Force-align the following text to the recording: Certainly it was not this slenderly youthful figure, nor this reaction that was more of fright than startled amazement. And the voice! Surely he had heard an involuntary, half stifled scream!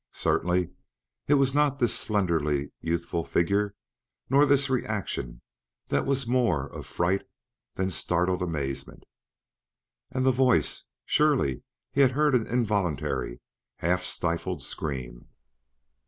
Certainly 0.13 0.71
it 1.27 1.35
was 1.35 1.53
not 1.53 1.77
this 1.77 1.93
slenderly 1.93 2.71
youthful 2.79 3.23
figure, 3.23 3.75
nor 4.31 4.47
this 4.47 4.67
reaction 4.67 5.43
that 5.89 6.07
was 6.07 6.25
more 6.25 6.65
of 6.69 6.87
fright 6.87 7.23
than 7.75 7.91
startled 7.91 8.41
amazement. 8.41 9.03
And 10.09 10.25
the 10.25 10.31
voice! 10.31 10.85
Surely 11.05 11.61
he 11.91 12.01
had 12.01 12.13
heard 12.13 12.33
an 12.33 12.47
involuntary, 12.47 13.41
half 13.75 14.01
stifled 14.03 14.63
scream! 14.63 15.27